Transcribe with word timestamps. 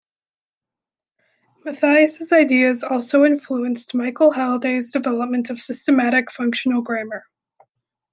Mathesius's 1.63 2.31
ideas 2.31 2.81
also 2.81 3.23
influenced 3.23 3.93
Michael 3.93 4.31
Halliday's 4.31 4.91
development 4.91 5.51
of 5.51 5.61
systemic 5.61 6.31
functional 6.31 6.81
grammar. 6.81 7.23